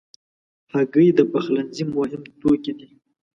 [0.73, 2.87] هګۍ د پخلنځي مهم توکي دي.